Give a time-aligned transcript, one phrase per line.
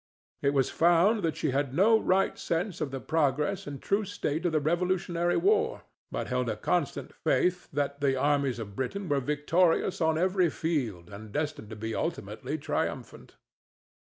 [0.41, 4.43] It was found that she had no right sense of the progress and true state
[4.47, 9.19] of the Revolutionary war, but held a constant faith that the armies of Britain were
[9.19, 13.35] victorious on every field and destined to be ultimately triumphant.